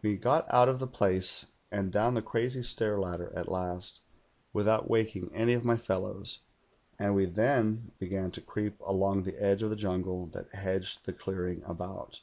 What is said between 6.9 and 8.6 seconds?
and we then began to